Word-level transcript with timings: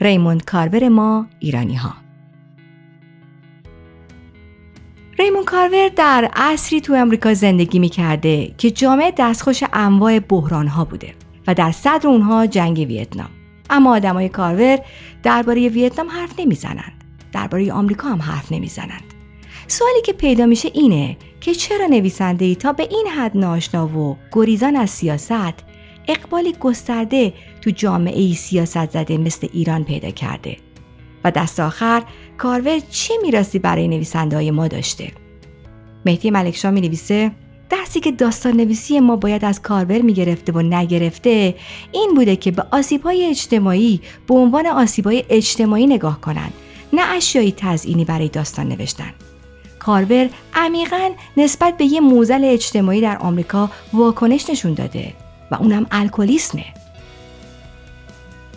ریموند 0.00 0.44
کارور 0.44 0.88
ما 0.88 1.26
ایرانی 1.38 1.74
ها 1.74 1.94
ریمون 5.18 5.44
کارور 5.44 5.88
در 5.88 6.30
عصری 6.36 6.80
تو 6.80 6.94
امریکا 6.94 7.34
زندگی 7.34 7.78
می 7.78 7.88
کرده 7.88 8.54
که 8.58 8.70
جامعه 8.70 9.12
دستخوش 9.18 9.64
انواع 9.72 10.18
بحران 10.18 10.66
ها 10.66 10.84
بوده 10.84 11.14
و 11.46 11.54
در 11.54 11.72
صدر 11.72 12.08
اونها 12.08 12.46
جنگ 12.46 12.78
ویتنام. 12.78 13.28
اما 13.70 13.96
آدمای 13.96 14.28
کارور 14.28 14.78
درباره 15.22 15.68
ویتنام 15.68 16.08
حرف 16.08 16.40
نمی‌زنند. 16.40 16.92
درباره 17.32 17.72
آمریکا 17.72 18.08
هم 18.08 18.22
حرف 18.22 18.52
نمی‌زنند. 18.52 19.04
سوالی 19.66 20.02
که 20.04 20.12
پیدا 20.12 20.46
میشه 20.46 20.70
اینه 20.74 21.16
که 21.40 21.54
چرا 21.54 21.86
نویسنده 21.86 22.44
ای 22.44 22.54
تا 22.54 22.72
به 22.72 22.88
این 22.90 23.06
حد 23.06 23.36
ناشنا 23.36 23.98
و 23.98 24.16
گریزان 24.32 24.76
از 24.76 24.90
سیاست 24.90 25.54
اقبالی 26.08 26.52
گسترده 26.60 27.32
تو 27.60 27.70
جامعه 27.70 28.20
ای 28.20 28.34
سیاست 28.34 28.90
زده 28.90 29.18
مثل 29.18 29.48
ایران 29.52 29.84
پیدا 29.84 30.10
کرده. 30.10 30.56
و 31.24 31.30
دست 31.30 31.60
آخر 31.60 32.02
کارور 32.38 32.78
چه 32.90 33.14
میراستی 33.22 33.58
برای 33.58 33.88
نویسنده 33.88 34.36
های 34.36 34.50
ما 34.50 34.68
داشته؟ 34.68 35.12
مهدی 36.06 36.30
ملکشاه 36.30 36.70
می 36.70 36.80
نویسه 36.80 37.30
درسی 37.70 38.00
که 38.00 38.12
داستان 38.12 38.56
نویسی 38.56 39.00
ما 39.00 39.16
باید 39.16 39.44
از 39.44 39.62
کارور 39.62 39.98
می 39.98 40.12
گرفته 40.12 40.52
و 40.52 40.62
نگرفته 40.62 41.54
این 41.92 42.14
بوده 42.14 42.36
که 42.36 42.50
به 42.50 42.64
آسیب 42.70 43.02
های 43.02 43.26
اجتماعی 43.26 44.00
به 44.26 44.34
عنوان 44.34 44.66
آسیب 44.66 45.06
های 45.06 45.24
اجتماعی 45.28 45.86
نگاه 45.86 46.20
کنند 46.20 46.52
نه 46.92 47.02
اشیایی 47.02 47.54
تزئینی 47.56 48.04
برای 48.04 48.28
داستان 48.28 48.68
نوشتن. 48.68 49.12
کارور 49.78 50.28
عمیقا 50.54 51.10
نسبت 51.36 51.76
به 51.76 51.84
یه 51.84 52.00
موزل 52.00 52.44
اجتماعی 52.44 53.00
در 53.00 53.18
آمریکا 53.18 53.70
واکنش 53.92 54.50
نشون 54.50 54.74
داده 54.74 55.12
و 55.50 55.54
اونم 55.54 55.86
الکلیسمه. 55.90 56.64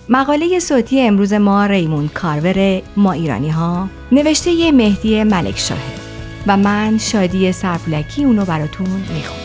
مقاله 0.10 0.60
صوتی 0.60 1.02
امروز 1.02 1.34
ما 1.34 1.66
ریمون 1.66 2.08
کارور 2.08 2.82
ما 2.98 3.12
ایرانی 3.12 3.50
ها 3.50 3.90
نوشته 4.12 4.72
مهدی 4.72 5.24
ملک 5.24 5.58
شاهد. 5.58 6.00
و 6.48 6.58
من 6.58 6.98
شادی 6.98 7.52
سرپولکی 7.52 8.24
اونو 8.24 8.46
براتون 8.46 8.88
می‌خونم. 8.88 9.43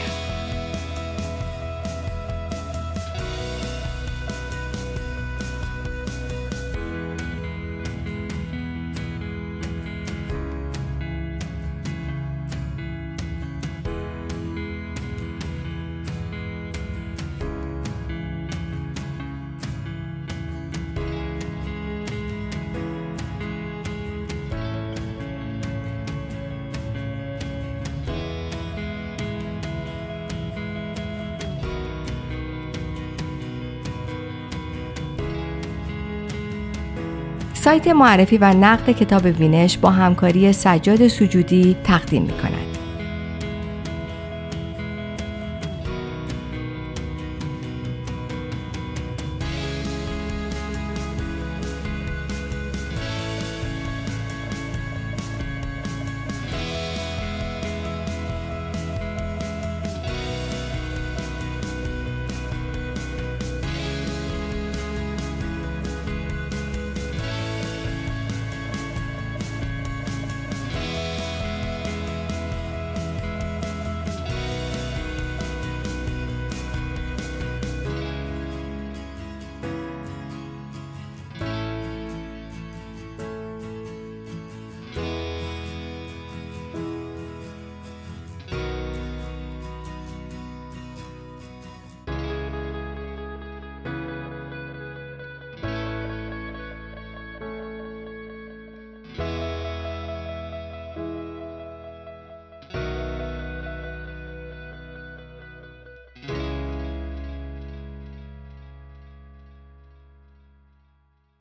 سایت 37.59 37.89
معرفی 37.89 38.39
و 38.39 38.55
نقد 38.55 38.91
کتاب 38.91 39.25
وینش 39.25 39.79
با 39.79 39.91
همکاری 39.91 40.53
سجاد 40.53 41.09
سجودی 41.09 41.77
تقدیم 41.85 42.23
می 42.23 42.33
کند. 42.33 42.68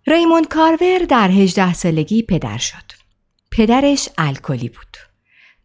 ریموند 0.10 0.48
کارور 0.48 1.00
در 1.10 1.32
18 1.32 1.74
سالگی 1.74 2.24
پدر 2.24 2.58
شد. 2.58 2.92
پدرش 3.52 4.10
الکلی 4.18 4.70
بود. 4.70 4.98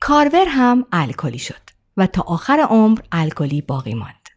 کارور 0.00 0.44
هم 0.48 0.86
الکلی 0.92 1.38
شد 1.38 1.62
و 1.96 2.06
تا 2.06 2.22
آخر 2.22 2.66
عمر 2.70 2.98
الکلی 3.12 3.60
باقی 3.60 3.94
ماند. 3.94 4.28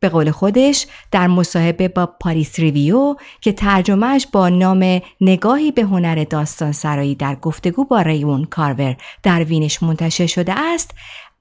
به 0.00 0.08
قول 0.08 0.30
خودش 0.30 0.86
در 1.10 1.26
مصاحبه 1.26 1.88
با 1.88 2.06
پاریس 2.06 2.58
ریویو 2.60 3.16
که 3.40 3.52
ترجمهش 3.52 4.26
با 4.32 4.48
نام 4.48 5.00
نگاهی 5.20 5.72
به 5.72 5.82
هنر 5.82 6.24
داستان 6.24 6.72
سرایی 6.72 7.14
در 7.14 7.34
گفتگو 7.34 7.84
با 7.84 8.00
ریمون 8.00 8.44
کارور 8.44 8.96
در 9.22 9.44
وینش 9.44 9.82
منتشر 9.82 10.26
شده 10.26 10.52
است 10.58 10.90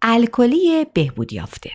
الکلی 0.01 0.85
بهبود 0.93 1.33
یافته. 1.33 1.71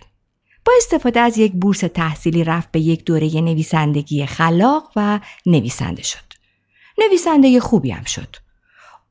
با 0.65 0.73
استفاده 0.77 1.19
از 1.19 1.37
یک 1.37 1.51
بورس 1.51 1.79
تحصیلی 1.79 2.43
رفت 2.43 2.71
به 2.71 2.79
یک 2.79 3.05
دوره 3.05 3.41
نویسندگی 3.41 4.25
خلاق 4.25 4.91
و 4.95 5.19
نویسنده 5.45 6.03
شد. 6.03 6.30
نویسنده 7.01 7.59
خوبی 7.59 7.91
هم 7.91 8.03
شد. 8.03 8.35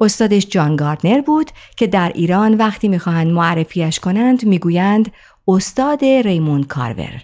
استادش 0.01 0.47
جان 0.47 0.77
گاردنر 0.77 1.21
بود 1.21 1.51
که 1.77 1.87
در 1.87 2.13
ایران 2.15 2.55
وقتی 2.55 2.89
می‌خواهند 2.89 3.33
معرفیش 3.33 4.01
کنند 4.01 4.45
می‌گویند 4.45 5.13
استاد 5.49 6.05
ریمون 6.05 6.63
کارور. 6.63 7.23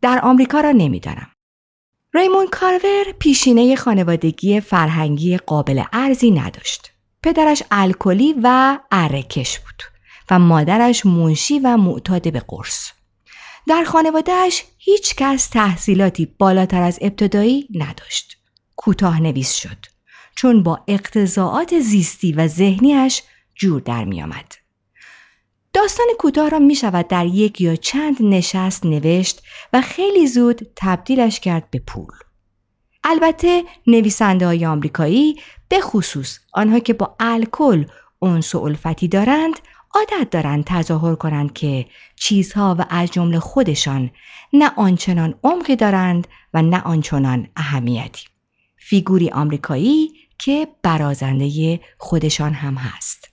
در 0.00 0.20
آمریکا 0.22 0.60
را 0.60 0.72
نمی‌دانم. 0.72 1.28
ریمون 2.14 2.46
کارور 2.52 3.04
پیشینه 3.18 3.76
خانوادگی 3.76 4.60
فرهنگی 4.60 5.36
قابل 5.36 5.82
ارزی 5.92 6.30
نداشت. 6.30 6.92
پدرش 7.22 7.62
الکلی 7.70 8.34
و 8.42 8.78
ارکش 8.90 9.58
بود 9.58 9.82
و 10.30 10.38
مادرش 10.38 11.06
منشی 11.06 11.58
و 11.58 11.76
معتاد 11.76 12.32
به 12.32 12.42
قرص. 12.48 12.90
در 13.68 13.84
خانوادهش 13.84 14.64
هیچ 14.78 15.14
کس 15.16 15.48
تحصیلاتی 15.48 16.26
بالاتر 16.38 16.82
از 16.82 16.98
ابتدایی 17.02 17.68
نداشت. 17.74 18.36
کوتاه 18.76 19.20
نویس 19.20 19.52
شد. 19.54 19.91
چون 20.36 20.62
با 20.62 20.80
اقتضاعات 20.88 21.80
زیستی 21.80 22.32
و 22.32 22.46
ذهنیش 22.46 23.22
جور 23.54 23.80
در 23.80 24.04
می 24.04 24.22
آمد. 24.22 24.54
داستان 25.72 26.06
کوتاه 26.18 26.48
را 26.48 26.58
می 26.58 26.74
شود 26.74 27.08
در 27.08 27.26
یک 27.26 27.60
یا 27.60 27.76
چند 27.76 28.16
نشست 28.20 28.86
نوشت 28.86 29.42
و 29.72 29.80
خیلی 29.80 30.26
زود 30.26 30.60
تبدیلش 30.76 31.40
کرد 31.40 31.70
به 31.70 31.78
پول. 31.78 32.12
البته 33.04 33.64
نویسنده 33.86 34.46
های 34.46 34.66
آمریکایی 34.66 35.36
به 35.68 35.80
خصوص 35.80 36.38
آنها 36.52 36.78
که 36.78 36.92
با 36.92 37.16
الکل 37.20 37.84
و 38.22 38.56
الفتی 38.56 39.08
دارند 39.08 39.54
عادت 39.94 40.30
دارند 40.30 40.64
تظاهر 40.64 41.14
کنند 41.14 41.52
که 41.52 41.86
چیزها 42.16 42.76
و 42.78 42.84
از 42.90 43.10
جمله 43.10 43.38
خودشان 43.38 44.10
نه 44.52 44.70
آنچنان 44.76 45.34
عمقی 45.44 45.76
دارند 45.76 46.26
و 46.54 46.62
نه 46.62 46.82
آنچنان 46.82 47.48
اهمیتی. 47.56 48.26
فیگوری 48.76 49.30
آمریکایی 49.30 50.12
که 50.44 50.68
برازنده 50.82 51.80
خودشان 51.98 52.52
هم 52.52 52.74
هست. 52.74 53.28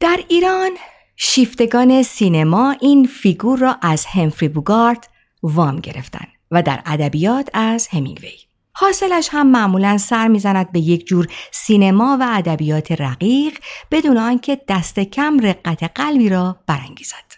در 0.00 0.20
ایران 0.28 0.70
شیفتگان 1.16 2.02
سینما 2.02 2.76
این 2.80 3.06
فیگور 3.06 3.58
را 3.58 3.76
از 3.82 4.06
همفری 4.06 4.48
بوگارت 4.48 5.08
وام 5.42 5.76
گرفتن 5.76 6.26
و 6.50 6.62
در 6.62 6.82
ادبیات 6.86 7.50
از 7.52 7.88
همینگوی. 7.88 8.32
حاصلش 8.72 9.28
هم 9.32 9.46
معمولا 9.50 9.98
سر 9.98 10.28
می‌زند 10.28 10.72
به 10.72 10.80
یک 10.80 11.06
جور 11.06 11.26
سینما 11.50 12.16
و 12.20 12.26
ادبیات 12.30 12.92
رقیق 12.92 13.58
بدون 13.90 14.16
آنکه 14.18 14.60
دست 14.68 15.00
کم 15.00 15.40
رقت 15.40 15.82
قلبی 15.94 16.28
را 16.28 16.56
برانگیزد. 16.66 17.30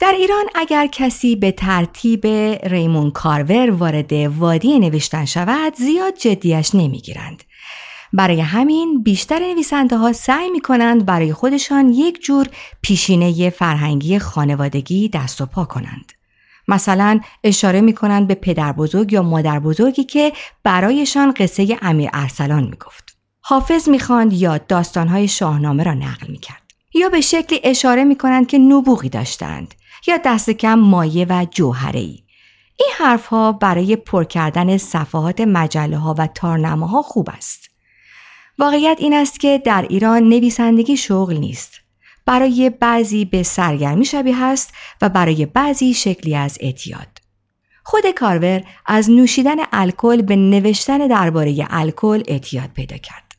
در 0.00 0.12
ایران 0.12 0.44
اگر 0.54 0.86
کسی 0.86 1.36
به 1.36 1.52
ترتیب 1.52 2.26
ریمون 2.62 3.10
کارور 3.10 3.70
وارد 3.70 4.12
وادی 4.12 4.78
نوشتن 4.78 5.24
شود 5.24 5.74
زیاد 5.74 6.14
جدیش 6.14 6.74
نمی‌گیرند 6.74 7.42
برای 8.12 8.40
همین 8.40 9.02
بیشتر 9.02 9.38
نویسنده 9.38 9.96
ها 9.96 10.12
سعی 10.12 10.50
می 10.50 10.60
کنند 10.60 11.06
برای 11.06 11.32
خودشان 11.32 11.88
یک 11.88 12.22
جور 12.22 12.46
پیشینه 12.82 13.50
فرهنگی 13.50 14.18
خانوادگی 14.18 15.08
دست 15.08 15.40
و 15.40 15.46
پا 15.46 15.64
کنند. 15.64 16.12
مثلا 16.68 17.20
اشاره 17.44 17.80
می 17.80 17.92
کنند 17.92 18.28
به 18.28 18.34
پدر 18.34 18.72
بزرگ 18.72 19.12
یا 19.12 19.22
مادر 19.22 19.58
بزرگی 19.58 20.04
که 20.04 20.32
برایشان 20.62 21.34
قصه 21.36 21.78
امیر 21.82 22.10
ارسلان 22.12 22.64
می 22.64 22.76
گفت. 22.86 23.16
حافظ 23.40 23.88
می 23.88 23.98
خواند 23.98 24.32
یا 24.32 24.58
داستانهای 24.58 25.28
شاهنامه 25.28 25.82
را 25.82 25.94
نقل 25.94 26.26
می 26.28 26.38
کرد. 26.38 26.62
یا 26.94 27.08
به 27.08 27.20
شکلی 27.20 27.60
اشاره 27.64 28.04
می 28.04 28.16
کنند 28.16 28.46
که 28.46 28.58
نبوغی 28.58 29.08
داشتند 29.08 29.74
یا 30.06 30.16
دست 30.24 30.50
کم 30.50 30.74
مایه 30.74 31.26
و 31.28 31.46
جوهره 31.50 32.00
ای. 32.00 32.22
این 32.78 32.90
حرفها 32.98 33.52
برای 33.52 33.96
پر 33.96 34.24
کردن 34.24 34.76
صفحات 34.76 35.40
مجله 35.40 35.98
ها 35.98 36.14
و 36.18 36.26
تارنامه 36.26 36.88
ها 36.88 37.02
خوب 37.02 37.28
است. 37.36 37.65
واقعیت 38.58 38.96
این 39.00 39.14
است 39.14 39.40
که 39.40 39.62
در 39.64 39.86
ایران 39.90 40.22
نویسندگی 40.22 40.96
شغل 40.96 41.36
نیست. 41.36 41.80
برای 42.26 42.70
بعضی 42.70 43.24
به 43.24 43.42
سرگرمی 43.42 44.04
شبیه 44.04 44.42
است 44.42 44.74
و 45.02 45.08
برای 45.08 45.46
بعضی 45.46 45.94
شکلی 45.94 46.36
از 46.36 46.58
اعتیاد. 46.60 47.08
خود 47.84 48.10
کارور 48.10 48.62
از 48.86 49.10
نوشیدن 49.10 49.56
الکل 49.72 50.22
به 50.22 50.36
نوشتن 50.36 50.98
درباره 51.06 51.66
الکل 51.70 52.22
اعتیاد 52.28 52.70
پیدا 52.74 52.96
کرد. 52.96 53.32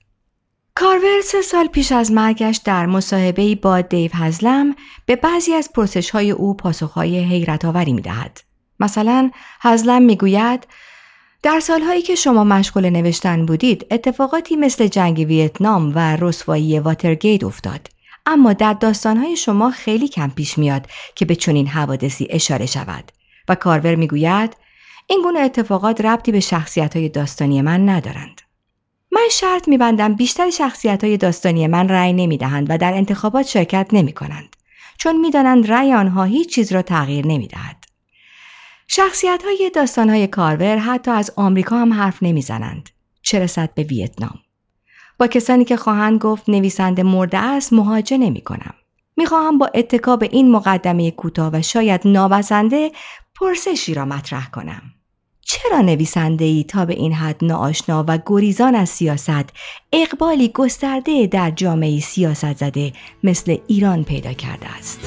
کارور 0.75 1.21
سه 1.23 1.41
سال 1.41 1.67
پیش 1.67 1.91
از 1.91 2.11
مرگش 2.11 2.57
در 2.65 2.85
مصاحبه 2.85 3.55
با 3.55 3.81
دیو 3.81 4.11
هزلم 4.13 4.75
به 5.05 5.15
بعضی 5.15 5.53
از 5.53 5.69
پرسش 5.73 6.09
های 6.09 6.31
او 6.31 6.53
پاسخهای 6.53 7.19
حیرت 7.19 7.65
آوری 7.65 7.93
می 7.93 8.01
دهد. 8.01 8.41
مثلا 8.79 9.31
هزلم 9.61 10.01
می 10.01 10.15
گوید 10.15 10.67
در 11.47 11.59
سالهایی 11.59 12.01
که 12.01 12.15
شما 12.15 12.43
مشغول 12.43 12.89
نوشتن 12.89 13.45
بودید 13.45 13.85
اتفاقاتی 13.91 14.55
مثل 14.55 14.87
جنگ 14.87 15.17
ویتنام 15.17 15.91
و 15.95 16.15
رسوایی 16.15 16.79
واترگیت 16.79 17.43
افتاد. 17.43 17.87
اما 18.25 18.53
در 18.53 18.73
داستانهای 18.73 19.35
شما 19.35 19.71
خیلی 19.71 20.07
کم 20.07 20.29
پیش 20.29 20.57
میاد 20.57 20.87
که 21.15 21.25
به 21.25 21.35
چنین 21.35 21.67
حوادثی 21.67 22.27
اشاره 22.29 22.65
شود 22.65 23.11
و 23.49 23.55
کارور 23.55 23.95
می‌گوید 23.95 24.57
این 25.07 25.21
گونه 25.23 25.39
اتفاقات 25.39 26.01
ربطی 26.01 26.31
به 26.31 26.39
شخصیت 26.39 26.95
های 26.95 27.09
داستانی 27.09 27.61
من 27.61 27.89
ندارند. 27.89 28.41
من 29.11 29.27
شرط 29.31 29.67
میبندم 29.67 30.15
بیشتر 30.15 30.49
شخصیت 30.49 31.03
های 31.03 31.17
داستانی 31.17 31.67
من 31.67 31.89
رأی 31.89 32.13
نمی‌دهند 32.13 32.67
و 32.69 32.77
در 32.77 32.93
انتخابات 32.93 33.47
شرکت 33.47 33.87
نمی 33.91 34.13
کنند 34.13 34.55
چون 34.97 35.19
می‌دانند 35.19 35.71
رأی 35.71 35.93
آنها 35.93 36.23
هیچ 36.23 36.55
چیز 36.55 36.71
را 36.71 36.81
تغییر 36.81 37.27
نمی‌دهد. 37.27 37.86
شخصیت 38.87 39.43
های 39.45 39.71
داستان 39.75 40.09
های 40.09 40.27
کارور 40.27 40.77
حتی 40.77 41.11
از 41.11 41.31
آمریکا 41.35 41.77
هم 41.77 41.93
حرف 41.93 42.23
نمی‌زنند. 42.23 42.89
چه 43.21 43.39
رسد 43.39 43.73
به 43.73 43.83
ویتنام. 43.83 44.39
با 45.19 45.27
کسانی 45.27 45.65
که 45.65 45.77
خواهند 45.77 46.19
گفت 46.19 46.49
نویسنده 46.49 47.03
مرده 47.03 47.37
است 47.37 47.73
مهاجه 47.73 48.17
نمی 48.17 48.41
کنم. 48.41 48.73
می‌خواهم 49.17 49.57
با 49.57 49.71
اتکا 49.73 50.15
به 50.15 50.29
این 50.31 50.51
مقدمه 50.51 51.11
کوتاه 51.11 51.49
و 51.53 51.61
شاید 51.61 52.01
نابسنده 52.05 52.91
پرسشی 53.39 53.93
را 53.93 54.05
مطرح 54.05 54.49
کنم. 54.49 54.81
چرا 55.41 55.81
نویسنده 55.81 56.45
ای 56.45 56.63
تا 56.63 56.85
به 56.85 56.93
این 56.93 57.13
حد 57.13 57.43
ناآشنا 57.43 58.05
و 58.07 58.19
گریزان 58.25 58.75
از 58.75 58.89
سیاست 58.89 59.49
اقبالی 59.93 60.47
گسترده 60.47 61.27
در 61.27 61.51
جامعه 61.51 61.99
سیاست 61.99 62.57
زده 62.57 62.93
مثل 63.23 63.57
ایران 63.67 64.03
پیدا 64.03 64.33
کرده 64.33 64.75
است؟ 64.77 64.99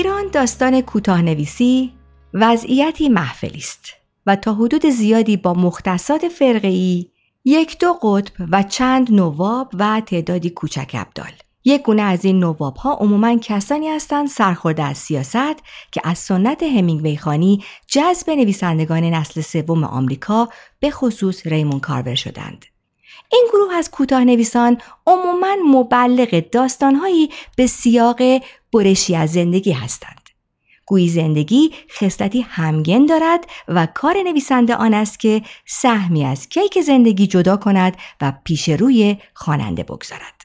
ایران 0.00 0.28
داستان 0.32 0.80
کوتاه 0.80 1.22
نویسی 1.22 1.92
وضعیتی 2.34 3.08
محفلی 3.08 3.58
است 3.58 3.84
و 4.26 4.36
تا 4.36 4.54
حدود 4.54 4.86
زیادی 4.86 5.36
با 5.36 5.54
مختصات 5.54 6.28
فرقی 6.28 7.10
یک 7.44 7.78
دو 7.78 7.92
قطب 7.92 8.32
و 8.52 8.62
چند 8.62 9.12
نواب 9.12 9.70
و 9.78 10.02
تعدادی 10.06 10.50
کوچک 10.50 10.90
ابدال 10.94 11.32
یک 11.64 11.82
گونه 11.82 12.02
از 12.02 12.24
این 12.24 12.38
نواب 12.38 12.76
ها 12.76 12.94
عموما 12.94 13.38
کسانی 13.38 13.88
هستند 13.88 14.28
سرخورده 14.28 14.82
از 14.82 14.98
سیاست 14.98 15.62
که 15.92 16.00
از 16.04 16.18
سنت 16.18 16.62
همینگوی 16.62 17.16
خانی 17.16 17.64
جذب 17.86 18.30
نویسندگان 18.30 19.04
نسل 19.04 19.40
سوم 19.40 19.84
آمریکا 19.84 20.48
به 20.80 20.90
خصوص 20.90 21.46
ریمون 21.46 21.80
کارور 21.80 22.14
شدند. 22.14 22.64
این 23.32 23.46
گروه 23.52 23.74
از 23.74 23.90
کوتاه 23.90 24.24
نویسان 24.24 24.78
عموما 25.06 25.56
مبلغ 25.66 26.50
داستانهایی 26.50 27.30
به 27.56 27.66
سیاق 27.66 28.22
برشی 28.72 29.16
از 29.16 29.32
زندگی 29.32 29.72
هستند. 29.72 30.20
گویی 30.86 31.08
زندگی 31.08 31.70
خصلتی 31.90 32.40
همگن 32.40 33.06
دارد 33.06 33.46
و 33.68 33.88
کار 33.94 34.16
نویسنده 34.22 34.74
آن 34.74 34.94
است 34.94 35.20
که 35.20 35.42
سهمی 35.66 36.24
از 36.24 36.48
کیک 36.48 36.80
زندگی 36.80 37.26
جدا 37.26 37.56
کند 37.56 37.96
و 38.20 38.32
پیش 38.44 38.68
روی 38.68 39.16
خواننده 39.34 39.82
بگذارد. 39.82 40.39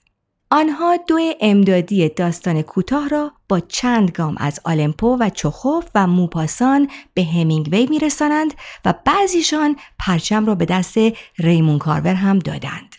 آنها 0.50 0.98
دو 1.08 1.20
امدادی 1.42 2.10
داستان 2.10 2.62
کوتاه 2.62 3.10
را 3.10 3.32
با 3.50 3.60
چند 3.60 4.12
گام 4.12 4.36
از 4.38 4.60
آلمپو 4.64 5.18
و 5.20 5.30
چخوف 5.30 5.86
و 5.96 6.08
موپاسان 6.08 6.90
به 7.14 7.24
همینگوی 7.24 7.86
میرسانند 7.86 8.54
و 8.86 8.94
بعضیشان 9.06 9.76
پرچم 10.00 10.46
را 10.46 10.56
به 10.56 10.66
دست 10.66 10.98
ریمون 11.38 11.80
کارور 11.80 12.14
هم 12.14 12.40
دادند. 12.40 12.96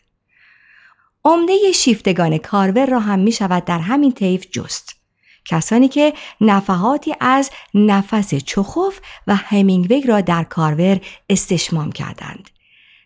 عمده 1.25 1.73
شیفتگان 1.75 2.39
کارور 2.39 2.87
را 2.87 3.01
هم 3.01 3.19
می 3.19 3.33
شود 3.33 3.65
در 3.65 3.79
همین 3.79 4.13
طیف 4.13 4.47
جست. 4.51 4.97
کسانی 5.45 5.89
که 5.89 6.13
نفحاتی 6.41 7.15
از 7.21 7.51
نفس 7.75 8.35
چخوف 8.35 9.01
و 9.27 9.35
همینگوی 9.35 10.01
را 10.01 10.21
در 10.21 10.45
کارور 10.45 11.01
استشمام 11.31 11.93
کردند. 11.93 12.51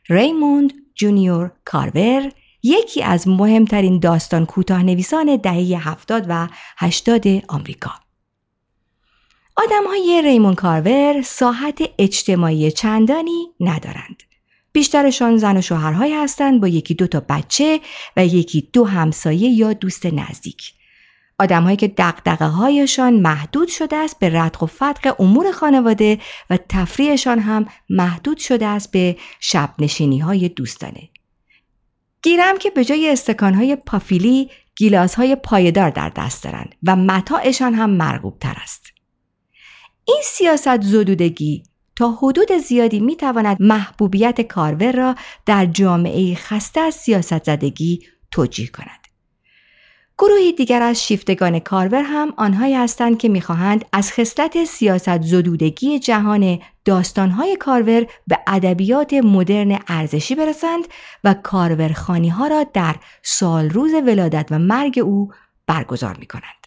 ریموند 0.08 0.72
جونیور 0.94 1.52
کارور 1.64 2.32
یکی 2.62 3.02
از 3.02 3.28
مهمترین 3.28 3.98
داستان 3.98 4.46
کوتاه 4.46 4.82
نویسان 4.82 5.36
دهه 5.36 5.88
هفتاد 5.88 6.26
و 6.28 6.48
هشتاد 6.78 7.26
آمریکا. 7.48 7.90
آدم 9.56 9.86
های 9.86 10.22
ریمون 10.24 10.54
کارور 10.54 11.22
ساحت 11.22 11.82
اجتماعی 11.98 12.72
چندانی 12.72 13.48
ندارند. 13.60 14.22
بیشترشان 14.72 15.36
زن 15.36 15.56
و 15.56 15.60
شوهرهایی 15.60 16.14
هستند 16.14 16.60
با 16.60 16.68
یکی 16.68 16.94
دو 16.94 17.06
تا 17.06 17.22
بچه 17.28 17.80
و 18.16 18.26
یکی 18.26 18.68
دو 18.72 18.84
همسایه 18.84 19.50
یا 19.50 19.72
دوست 19.72 20.06
نزدیک. 20.06 20.72
آدمهایی 21.38 21.76
که 21.76 21.88
دقدقه 21.88 22.44
هایشان 22.44 23.14
محدود 23.14 23.68
شده 23.68 23.96
است 23.96 24.18
به 24.18 24.28
ردق 24.28 24.62
و 24.62 24.66
فتق 24.66 25.20
امور 25.20 25.52
خانواده 25.52 26.18
و 26.50 26.58
تفریحشان 26.68 27.38
هم 27.38 27.66
محدود 27.90 28.38
شده 28.38 28.66
است 28.66 28.90
به 28.90 29.16
شب 29.40 29.74
نشینی 29.78 30.18
های 30.18 30.48
دوستانه. 30.48 31.08
گیرم 32.22 32.58
که 32.58 32.70
به 32.70 32.84
جای 32.84 33.10
استکانهای 33.10 33.76
پافیلی 33.76 34.50
های 35.16 35.36
پایدار 35.36 35.90
در 35.90 36.08
دست 36.08 36.44
دارند 36.44 36.74
و 36.86 36.96
متاعشان 36.96 37.74
هم 37.74 37.90
مرغوب 37.90 38.38
تر 38.38 38.56
است. 38.62 38.82
این 40.04 40.20
سیاست 40.24 40.82
زدودگی 40.82 41.62
تا 41.96 42.10
حدود 42.10 42.52
زیادی 42.52 43.00
می 43.00 43.16
تواند 43.16 43.56
محبوبیت 43.60 44.40
کارور 44.40 44.92
را 44.92 45.14
در 45.46 45.66
جامعه 45.66 46.34
خسته 46.34 46.80
از 46.80 46.94
سیاست 46.94 47.44
زدگی 47.44 48.06
توجیه 48.30 48.66
کند. 48.66 48.99
گروهی 50.20 50.52
دیگر 50.52 50.82
از 50.82 51.04
شیفتگان 51.04 51.58
کارور 51.58 52.02
هم 52.02 52.32
آنهایی 52.36 52.74
هستند 52.74 53.18
که 53.18 53.28
می‌خواهند 53.28 53.84
از 53.92 54.12
خصلت 54.12 54.64
سیاست 54.64 55.22
زدودگی 55.22 55.98
جهان 55.98 56.58
داستانهای 56.84 57.56
کارور 57.56 58.06
به 58.26 58.38
ادبیات 58.46 59.14
مدرن 59.14 59.78
ارزشی 59.88 60.34
برسند 60.34 60.84
و 61.24 61.34
کارورخانی 61.34 62.28
ها 62.28 62.46
را 62.46 62.66
در 62.74 62.96
سال 63.22 63.70
روز 63.70 63.94
ولادت 63.94 64.48
و 64.50 64.58
مرگ 64.58 64.98
او 64.98 65.32
برگزار 65.66 66.16
می 66.16 66.26
کنند. 66.26 66.66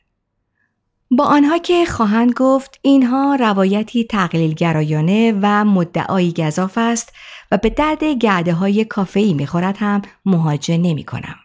با 1.12 1.26
آنها 1.26 1.58
که 1.58 1.86
خواهند 1.86 2.34
گفت 2.34 2.80
اینها 2.82 3.36
روایتی 3.36 4.04
تقلیلگرایانه 4.04 5.40
و 5.42 5.66
مدعایی 5.66 6.34
گذاف 6.34 6.78
است 6.78 7.14
و 7.52 7.58
به 7.58 7.70
درد 7.70 8.04
گرده 8.04 8.54
های 8.54 8.86
کافه‌ای 8.86 9.34
می‌خورد 9.34 9.78
هم 9.78 10.02
مهاجه 10.26 10.78
نمی 10.78 11.04
کنم. 11.04 11.43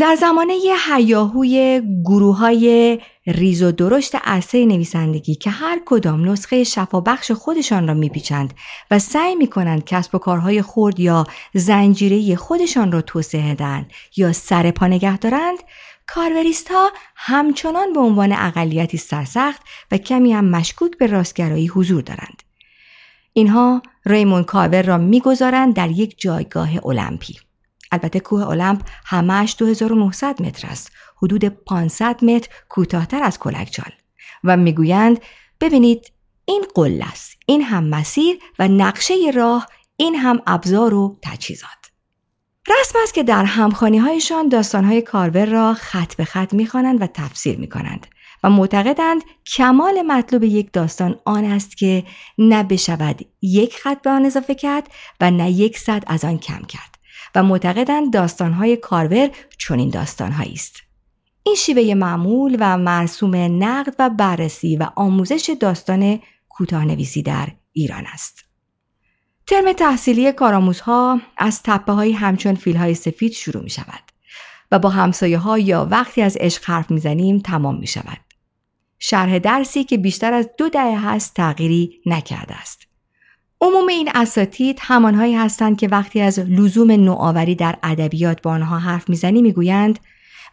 در 0.00 0.16
زمانه 0.20 0.54
حیاهوی 0.94 1.82
گروه 2.04 2.36
های 2.38 2.98
ریز 3.26 3.62
و 3.62 3.72
درشت 3.72 4.14
عرصه 4.24 4.66
نویسندگی 4.66 5.34
که 5.34 5.50
هر 5.50 5.80
کدام 5.86 6.30
نسخه 6.30 6.64
شفابخش 6.64 7.30
خودشان 7.30 7.88
را 7.88 7.94
میپیچند 7.94 8.54
و 8.90 8.98
سعی 8.98 9.34
می‌کنند 9.34 9.84
کسب 9.84 10.14
و 10.14 10.18
کارهای 10.18 10.62
خرد 10.62 11.00
یا 11.00 11.26
زنجیره 11.54 12.36
خودشان 12.36 12.92
را 12.92 13.02
توسعه 13.02 13.54
دهند 13.54 13.90
یا 14.16 14.32
سر 14.32 14.70
پا 14.70 14.86
نگه 14.86 15.18
دارند 15.18 15.58
کاروریست 16.06 16.70
ها 16.70 16.90
همچنان 17.16 17.92
به 17.92 18.00
عنوان 18.00 18.32
اقلیتی 18.32 18.96
سرسخت 18.96 19.62
و 19.90 19.98
کمی 19.98 20.32
هم 20.32 20.44
مشکوک 20.44 20.98
به 20.98 21.06
راستگرایی 21.06 21.66
حضور 21.66 22.02
دارند. 22.02 22.42
اینها 23.32 23.82
ریمون 24.06 24.44
کارور 24.44 24.82
را 24.82 24.98
می‌گذارند 24.98 25.74
در 25.74 25.90
یک 25.90 26.14
جایگاه 26.18 26.86
المپی. 26.86 27.51
البته 27.92 28.20
کوه 28.20 28.48
المپ 28.48 28.82
همش 29.04 29.56
2900 29.58 30.42
متر 30.42 30.68
است. 30.68 30.92
حدود 31.22 31.44
500 31.44 32.24
متر 32.24 32.48
کوتاهتر 32.68 33.22
از 33.22 33.38
کلکچال 33.38 33.92
و 34.44 34.56
می‌گویند 34.56 35.20
ببینید 35.60 36.12
این 36.44 36.64
قله 36.74 37.04
است. 37.04 37.36
این 37.46 37.62
هم 37.62 37.84
مسیر 37.84 38.38
و 38.58 38.68
نقشه 38.68 39.14
راه 39.34 39.66
این 39.96 40.14
هم 40.14 40.42
ابزار 40.46 40.94
و 40.94 41.18
تجهیزات. 41.22 41.70
رسم 42.68 42.98
است 43.02 43.14
که 43.14 43.22
در 43.22 43.44
همخانی 43.44 43.98
هایشان 43.98 44.48
داستان 44.48 44.84
های 44.84 45.02
کارور 45.02 45.44
را 45.44 45.74
خط 45.74 46.16
به 46.16 46.24
خط 46.24 46.54
می‌خوانند 46.54 47.02
و 47.02 47.06
تفسیر 47.06 47.58
می 47.58 47.68
کنند 47.68 48.06
و 48.42 48.50
معتقدند 48.50 49.22
کمال 49.46 50.02
مطلوب 50.02 50.42
یک 50.44 50.72
داستان 50.72 51.20
آن 51.24 51.44
است 51.44 51.76
که 51.76 52.04
نه 52.38 52.62
بشود 52.62 53.20
یک 53.42 53.76
خط 53.76 54.02
به 54.02 54.10
آن 54.10 54.26
اضافه 54.26 54.54
کرد 54.54 54.88
و 55.20 55.30
نه 55.30 55.50
یک 55.50 55.78
صد 55.78 56.02
از 56.06 56.24
آن 56.24 56.38
کم 56.38 56.62
کرد. 56.68 56.91
و 57.34 57.42
معتقدند 57.42 58.12
داستانهای 58.12 58.76
کارور 58.76 59.30
چنین 59.58 59.90
داستانهایی 59.90 60.52
است 60.52 60.76
این 61.42 61.54
شیوه 61.54 61.94
معمول 61.94 62.56
و 62.60 62.78
مرسوم 62.78 63.64
نقد 63.64 63.94
و 63.98 64.10
بررسی 64.10 64.76
و 64.76 64.88
آموزش 64.96 65.56
داستان 65.60 66.20
کوتاهنویسی 66.48 67.22
در 67.22 67.48
ایران 67.72 68.06
است 68.12 68.44
ترم 69.46 69.72
تحصیلی 69.72 70.32
کارآموزها 70.32 71.20
از 71.36 71.62
تپه 71.62 71.92
های 71.92 72.12
همچون 72.12 72.54
فیل 72.54 72.76
های 72.76 72.94
سفید 72.94 73.32
شروع 73.32 73.62
می 73.62 73.70
شود 73.70 74.02
و 74.72 74.78
با 74.78 74.88
همسایه 74.88 75.38
ها 75.38 75.58
یا 75.58 75.88
وقتی 75.90 76.22
از 76.22 76.36
عشق 76.40 76.64
حرف 76.64 76.90
می‌زنیم 76.90 77.38
تمام 77.38 77.78
می 77.78 77.86
شود. 77.86 78.18
شرح 78.98 79.38
درسی 79.38 79.84
که 79.84 79.98
بیشتر 79.98 80.32
از 80.32 80.50
دو 80.58 80.68
دهه 80.68 81.06
هست 81.08 81.34
تغییری 81.34 82.00
نکرده 82.06 82.54
است. 82.54 82.81
عموم 83.62 83.88
این 83.88 84.10
اساتید 84.14 84.78
همانهایی 84.80 85.34
هستند 85.34 85.78
که 85.78 85.88
وقتی 85.88 86.20
از 86.20 86.38
لزوم 86.38 86.90
نوآوری 86.90 87.54
در 87.54 87.76
ادبیات 87.82 88.42
با 88.42 88.50
آنها 88.50 88.78
حرف 88.78 89.08
می‌زنی 89.08 89.42
می‌گویند 89.42 89.98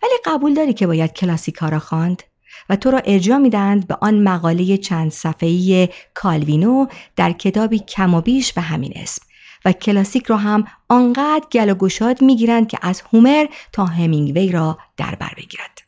ولی 0.04 0.12
قبول 0.26 0.54
داری 0.54 0.74
که 0.74 0.88
باید 0.88 1.14
کلاسیکا 1.14 1.70
را 1.70 1.80
خواند 1.80 2.24
و 2.70 2.76
تو 2.76 2.92
را 2.92 3.00
ارجاع 3.06 3.38
می‌دهند 3.38 3.88
به 3.88 3.98
آن 4.02 4.24
مقاله 4.24 4.78
چند 4.78 5.12
صفحه‌ای 5.12 5.90
کالوینو 6.14 6.86
در 7.16 7.32
کتابی 7.32 7.80
کم 7.80 8.14
و 8.14 8.22
بیش 8.22 8.54
به 8.54 8.62
همین 8.62 8.94
اسم 8.96 9.22
و 9.66 9.72
کلاسیک 9.72 10.26
را 10.26 10.38
هم 10.38 10.66
آنقدر 10.90 11.46
گل 11.52 11.70
و 11.70 11.76
گشاد 11.76 12.22
می‌گیرند 12.22 12.68
که 12.68 12.78
از 12.82 13.04
هومر 13.14 13.46
تا 13.74 13.86
همینگوی 13.86 14.52
را 14.52 14.78
در 14.98 15.16
بر 15.16 15.32
بگیرد. 15.38 15.79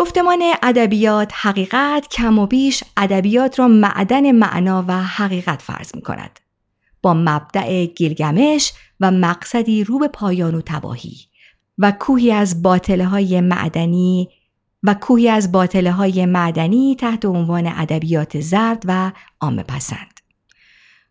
گفتمان 0.00 0.42
ادبیات 0.62 1.32
حقیقت 1.34 2.08
کم 2.08 2.38
و 2.38 2.46
بیش 2.46 2.84
ادبیات 2.96 3.58
را 3.58 3.68
معدن 3.68 4.32
معنا 4.32 4.84
و 4.88 5.02
حقیقت 5.02 5.62
فرض 5.62 5.94
می 5.94 6.02
کند. 6.02 6.40
با 7.02 7.14
مبدع 7.14 7.84
گیلگمش 7.84 8.72
و 9.00 9.10
مقصدی 9.10 9.84
رو 9.84 9.98
به 9.98 10.08
پایان 10.08 10.54
و 10.54 10.60
تباهی 10.66 11.16
و 11.78 11.92
کوهی 11.92 12.32
از 12.32 12.62
باطله 12.62 13.04
های 13.04 13.40
معدنی 13.40 14.28
و 14.82 14.94
کوهی 14.94 15.28
از 15.28 15.52
باطله 15.52 15.92
های 15.92 16.26
معدنی 16.26 16.96
تحت 17.00 17.24
عنوان 17.24 17.66
ادبیات 17.66 18.40
زرد 18.40 18.82
و 18.86 19.12
عام 19.40 19.62
پسند. 19.62 20.20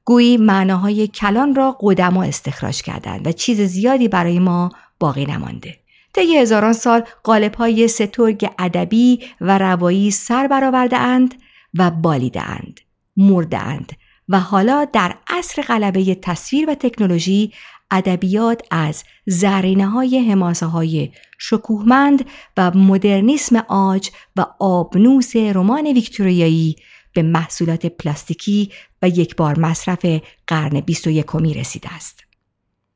گویی 0.05 0.37
معناهای 0.37 1.07
کلان 1.07 1.55
را 1.55 1.77
قدما 1.81 2.23
استخراج 2.23 2.81
کردند 2.81 3.27
و 3.27 3.31
چیز 3.31 3.61
زیادی 3.61 4.07
برای 4.07 4.39
ما 4.39 4.69
باقی 4.99 5.25
نمانده. 5.25 5.79
طی 6.13 6.37
هزاران 6.37 6.73
سال 6.73 7.03
قالب 7.23 7.55
های 7.55 7.87
سترگ 7.87 8.49
ادبی 8.59 9.19
و 9.41 9.57
روایی 9.57 10.11
سر 10.11 10.47
برآورده 10.47 10.97
اند 10.97 11.35
و 11.73 11.91
بالیده 11.91 12.41
اند، 12.41 12.79
مرده 13.17 13.57
اند 13.57 13.91
و 14.29 14.39
حالا 14.39 14.85
در 14.93 15.15
عصر 15.27 15.61
غلبه 15.61 16.15
تصویر 16.15 16.69
و 16.69 16.75
تکنولوژی 16.75 17.53
ادبیات 17.91 18.61
از 18.71 19.03
زرینه 19.25 19.87
های 19.87 20.29
حماسه 20.31 20.65
های 20.65 21.11
شکوهمند 21.39 22.25
و 22.57 22.71
مدرنیسم 22.71 23.55
آج 23.67 24.09
و 24.35 24.45
آبنوس 24.59 25.35
رمان 25.35 25.87
ویکتوریایی 25.87 26.75
به 27.13 27.21
محصولات 27.21 27.85
پلاستیکی 27.85 28.71
و 29.01 29.09
یک 29.09 29.35
بار 29.35 29.59
مصرف 29.59 30.05
قرن 30.47 30.79
21 30.79 31.25
رسیده 31.35 31.93
است. 31.93 32.23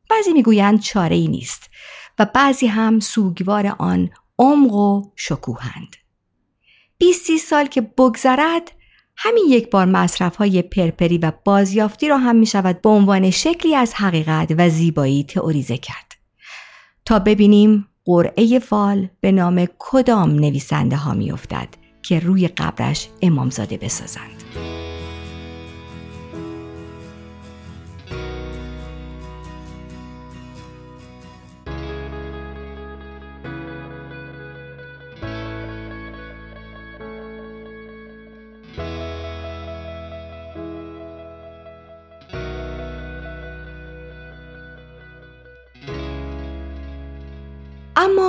بعضی 0.10 0.34
می‌گویند 0.34 0.80
چاره 0.80 1.16
ای 1.16 1.28
نیست 1.28 1.70
و 2.20 2.26
بعضی 2.34 2.68
هم 2.68 3.00
سوگوار 3.00 3.76
آن 3.80 4.10
عمق 4.40 4.74
و 4.74 5.12
شکوهند. 5.16 5.96
20 6.98 7.38
سال 7.38 7.66
که 7.66 7.82
بگذرد 7.82 8.72
همین 9.18 9.46
یک 9.50 9.70
بار 9.70 9.86
مصرف 9.86 10.36
های 10.36 10.62
پرپری 10.62 11.18
و 11.18 11.32
بازیافتی 11.46 12.08
را 12.08 12.18
هم 12.18 12.36
می 12.36 12.46
شود 12.46 12.82
به 12.82 12.90
عنوان 12.90 13.30
شکلی 13.30 13.76
از 13.76 13.94
حقیقت 13.94 14.54
و 14.58 14.70
زیبایی 14.70 15.24
تئوریزه 15.24 15.78
کرد. 15.78 16.16
تا 17.06 17.20
ببینیم 17.20 17.88
قرعه 18.06 18.60
فال 18.60 19.08
به 19.22 19.32
نام 19.32 19.68
کدام 19.80 20.30
نویسنده 20.30 20.96
ها 20.96 21.14
می 21.14 21.32
افتد 21.32 21.68
که 22.02 22.20
روی 22.20 22.48
قبرش 22.48 23.10
امامزاده 23.22 23.78
بسازند. 23.78 24.43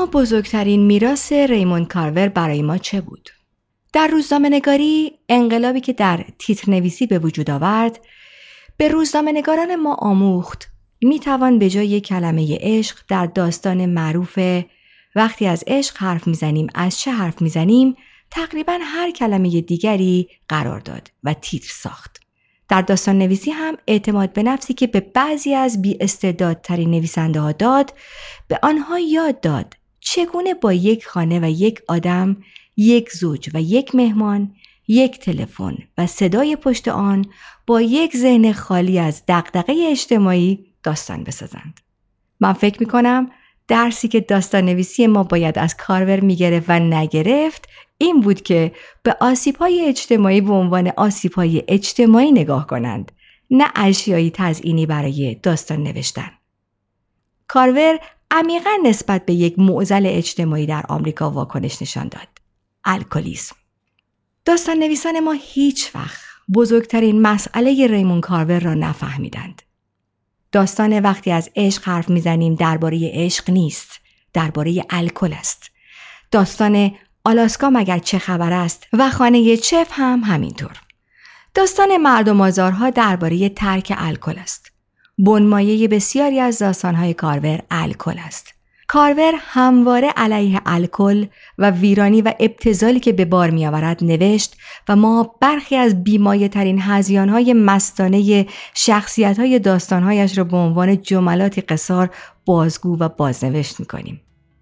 بزرگترین 0.06 0.86
میراث 0.86 1.32
ریمون 1.32 1.84
کارور 1.84 2.28
برای 2.28 2.62
ما 2.62 2.78
چه 2.78 3.00
بود؟ 3.00 3.30
در 3.92 4.06
روزنامه 4.06 4.48
نگاری 4.48 5.12
انقلابی 5.28 5.80
که 5.80 5.92
در 5.92 6.24
تیتر 6.38 6.70
نویسی 6.70 7.06
به 7.06 7.18
وجود 7.18 7.50
آورد 7.50 8.00
به 8.76 8.88
روزنامه 8.88 9.32
نگاران 9.32 9.76
ما 9.76 9.94
آموخت 9.94 10.68
می 11.02 11.20
توان 11.20 11.58
به 11.58 11.70
جای 11.70 12.00
کلمه 12.00 12.58
عشق 12.60 12.98
در 13.08 13.26
داستان 13.26 13.86
معروف 13.86 14.38
وقتی 15.14 15.46
از 15.46 15.64
عشق 15.66 15.96
حرف 15.96 16.26
می‌زنیم 16.26 16.66
از 16.74 17.00
چه 17.00 17.12
حرف 17.12 17.42
می‌زنیم 17.42 17.96
تقریبا 18.30 18.78
هر 18.82 19.10
کلمه 19.10 19.60
دیگری 19.60 20.28
قرار 20.48 20.80
داد 20.80 21.10
و 21.24 21.34
تیتر 21.34 21.72
ساخت. 21.72 22.20
در 22.68 22.82
داستان 22.82 23.18
نویسی 23.18 23.50
هم 23.50 23.76
اعتماد 23.86 24.32
به 24.32 24.42
نفسی 24.42 24.74
که 24.74 24.86
به 24.86 25.00
بعضی 25.00 25.54
از 25.54 25.82
بی 25.82 25.98
استعدادترین 26.00 26.90
نویسنده 26.90 27.40
ها 27.40 27.52
داد 27.52 27.94
به 28.48 28.58
آنها 28.62 28.98
یاد 28.98 29.40
داد 29.40 29.74
چگونه 30.04 30.54
با 30.54 30.72
یک 30.72 31.06
خانه 31.06 31.40
و 31.40 31.50
یک 31.50 31.82
آدم 31.88 32.36
یک 32.76 33.12
زوج 33.12 33.50
و 33.54 33.60
یک 33.60 33.94
مهمان 33.94 34.54
یک 34.88 35.18
تلفن 35.18 35.78
و 35.98 36.06
صدای 36.06 36.56
پشت 36.56 36.88
آن 36.88 37.24
با 37.66 37.80
یک 37.80 38.16
ذهن 38.16 38.52
خالی 38.52 38.98
از 38.98 39.22
دقدقه 39.28 39.86
اجتماعی 39.90 40.66
داستان 40.82 41.24
بسازند 41.24 41.80
من 42.40 42.52
فکر 42.52 42.80
می 42.80 42.86
کنم 42.86 43.30
درسی 43.68 44.08
که 44.08 44.20
داستان 44.20 44.64
نویسی 44.64 45.06
ما 45.06 45.22
باید 45.22 45.58
از 45.58 45.76
کارور 45.76 46.20
می 46.20 46.36
گرفت 46.36 46.70
و 46.70 46.78
نگرفت 46.78 47.68
این 47.98 48.20
بود 48.20 48.42
که 48.42 48.72
به 49.02 49.16
آسیب 49.20 49.56
های 49.56 49.84
اجتماعی 49.88 50.40
به 50.40 50.52
عنوان 50.52 50.92
آسیب 50.96 51.32
های 51.32 51.62
اجتماعی 51.68 52.32
نگاه 52.32 52.66
کنند 52.66 53.12
نه 53.50 53.64
اشیایی 53.74 54.30
تزئینی 54.30 54.86
برای 54.86 55.34
داستان 55.42 55.82
نوشتن. 55.82 56.30
کارور 57.48 57.98
عمیقا 58.36 58.70
نسبت 58.84 59.26
به 59.26 59.32
یک 59.32 59.58
معزل 59.58 60.06
اجتماعی 60.06 60.66
در 60.66 60.84
آمریکا 60.88 61.30
واکنش 61.30 61.82
نشان 61.82 62.08
داد. 62.08 62.28
الکلیسم. 62.84 63.56
داستان 64.44 64.78
نویسان 64.78 65.20
ما 65.20 65.32
هیچ 65.32 65.90
وقت 65.94 66.20
بزرگترین 66.54 67.22
مسئله 67.22 67.86
ریمون 67.86 68.20
کارور 68.20 68.58
را 68.58 68.74
نفهمیدند. 68.74 69.62
داستان 70.52 71.00
وقتی 71.00 71.30
از 71.30 71.50
عشق 71.56 71.84
حرف 71.84 72.10
می‌زنیم 72.10 72.54
درباره 72.54 73.10
عشق 73.14 73.50
نیست، 73.50 74.00
درباره 74.32 74.84
الکل 74.90 75.32
است. 75.32 75.70
داستان 76.30 76.94
آلاسکا 77.24 77.70
مگر 77.70 77.98
چه 77.98 78.18
خبر 78.18 78.52
است 78.52 78.86
و 78.92 79.10
خانه 79.10 79.56
چف 79.56 79.88
هم 79.90 80.22
همینطور. 80.24 80.80
داستان 81.54 81.96
مردم 81.96 82.40
آزارها 82.40 82.90
درباره 82.90 83.48
ترک 83.48 83.94
الکل 83.96 84.38
است. 84.38 84.73
بنمایه 85.18 85.88
بسیاری 85.88 86.40
از 86.40 86.58
داستانهای 86.58 87.14
کارور 87.14 87.60
الکل 87.70 88.18
است. 88.18 88.54
کارور 88.88 89.32
همواره 89.38 90.08
علیه 90.16 90.60
الکل 90.66 91.26
و 91.58 91.70
ویرانی 91.70 92.22
و 92.22 92.32
ابتزالی 92.40 93.00
که 93.00 93.12
به 93.12 93.24
بار 93.24 93.50
میآورد 93.50 94.04
نوشت 94.04 94.56
و 94.88 94.96
ما 94.96 95.36
برخی 95.40 95.76
از 95.76 96.04
بیمایه 96.04 96.48
ترین 96.48 96.78
هزیان 96.80 97.28
های 97.28 97.52
مستانه 97.52 98.46
شخصیت 98.74 99.38
های 99.38 99.58
داستانهایش 99.58 100.38
را 100.38 100.44
به 100.44 100.56
عنوان 100.56 101.02
جملاتی 101.02 101.60
قصار 101.60 102.10
بازگو 102.44 102.96
و 102.98 103.08
بازنوشت 103.08 103.80
می 103.80 103.86
کنیم. 103.86 104.20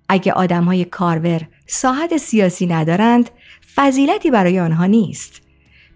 اگه 0.09 0.33
آدم 0.33 0.65
های 0.65 0.85
کارور 0.85 1.41
ساحت 1.67 2.17
سیاسی 2.17 2.67
ندارند 2.67 3.31
فضیلتی 3.75 4.31
برای 4.31 4.61
آنها 4.61 4.87
نیست. 4.87 5.43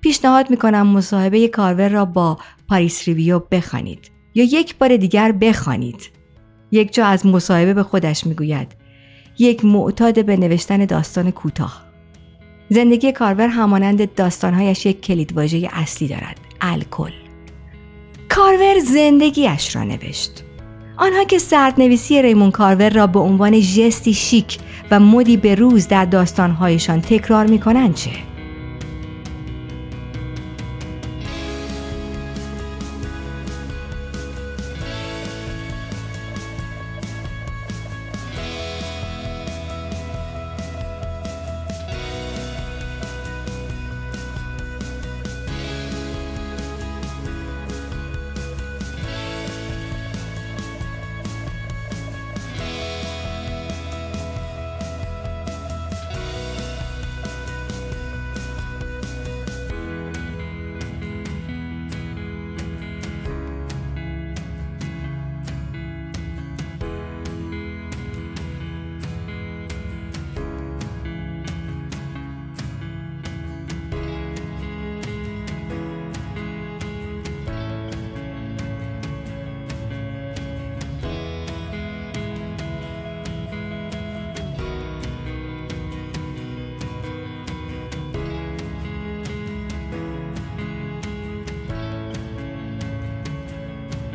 پیشنهاد 0.00 0.50
می‌کنم 0.50 0.86
مصاحبه 0.86 1.48
کارور 1.48 1.88
را 1.88 2.04
با 2.04 2.38
پاریس 2.68 3.08
ریویو 3.08 3.38
بخوانید 3.38 4.15
یا 4.36 4.44
یک 4.44 4.76
بار 4.78 4.96
دیگر 4.96 5.32
بخوانید. 5.32 6.10
یک 6.70 6.94
جا 6.94 7.06
از 7.06 7.26
مصاحبه 7.26 7.74
به 7.74 7.82
خودش 7.82 8.26
می‌گوید 8.26 8.68
یک 9.38 9.64
معتاد 9.64 10.24
به 10.24 10.36
نوشتن 10.36 10.84
داستان 10.84 11.30
کوتاه. 11.30 11.86
زندگی 12.68 13.12
کارور 13.12 13.48
همانند 13.48 14.14
داستانهایش 14.14 14.86
یک 14.86 15.00
کلیدواژه 15.00 15.68
اصلی 15.72 16.08
دارد 16.08 16.40
الکل 16.60 17.12
کارور 18.28 18.78
زندگیش 18.78 19.76
را 19.76 19.84
نوشت 19.84 20.44
آنها 20.96 21.24
که 21.24 21.38
سردنویسی 21.38 22.22
ریمون 22.22 22.50
کارور 22.50 22.90
را 22.90 23.06
به 23.06 23.18
عنوان 23.18 23.60
ژستی 23.60 24.14
شیک 24.14 24.58
و 24.90 25.00
مدی 25.00 25.36
به 25.36 25.54
روز 25.54 25.88
در 25.88 26.04
داستانهایشان 26.04 27.00
تکرار 27.00 27.46
می 27.46 27.58
کنند 27.58 27.94
چه؟ 27.94 28.10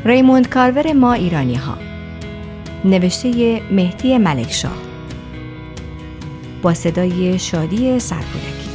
ریموند 0.05 0.49
کارور 0.49 0.93
ما 0.93 1.13
ایرانی 1.13 1.55
ها 1.55 1.77
نوشته 2.85 3.61
مهدی 3.71 4.17
ملکشاه 4.17 4.77
با 6.61 6.73
صدای 6.73 7.39
شادی 7.39 7.99
سرپولکی 7.99 8.69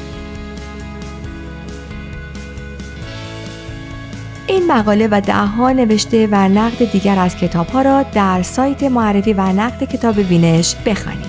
این 4.47 4.73
مقاله 4.73 5.09
و 5.11 5.21
دهها 5.21 5.73
نوشته 5.73 6.29
و 6.31 6.49
نقد 6.49 6.91
دیگر 6.93 7.19
از 7.19 7.37
کتاب 7.37 7.67
ها 7.67 7.83
را 7.83 8.03
در 8.03 8.43
سایت 8.43 8.83
معرفی 8.83 9.33
و 9.33 9.41
نقد 9.41 9.85
کتاب 9.85 10.19
وینش 10.19 10.77
بخوانید. 10.87 11.26